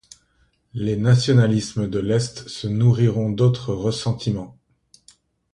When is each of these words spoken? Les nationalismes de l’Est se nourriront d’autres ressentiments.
Les 0.73 0.95
nationalismes 0.97 1.87
de 1.87 1.99
l’Est 1.99 2.47
se 2.49 2.67
nourriront 2.67 3.29
d’autres 3.31 3.71
ressentiments. 3.75 4.57